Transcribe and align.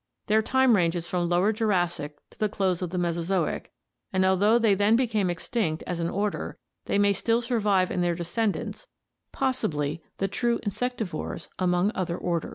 Their 0.25 0.41
time 0.41 0.75
range 0.75 0.95
is 0.95 1.05
from 1.05 1.29
Lower 1.29 1.53
Jurassic 1.53 2.17
to 2.31 2.39
the 2.39 2.49
close 2.49 2.81
of 2.81 2.89
the 2.89 2.97
Mesozoic, 2.97 3.71
and 4.11 4.25
although 4.25 4.57
they 4.57 4.73
then 4.73 4.95
be 4.95 5.05
came 5.05 5.29
extinct 5.29 5.83
as 5.85 5.99
an 5.99 6.09
order 6.09 6.57
thev 6.87 6.99
mav 7.01 7.15
still 7.15 7.39
survive 7.39 7.91
in 7.91 8.01
their 8.01 8.15
descendants— 8.15 8.87
possibly 9.41 10.01
the 10.17 10.27
true 10.27 10.57
insectivores 10.65 11.49
among 11.59 11.91
other 11.93 12.17
orders. 12.17 12.49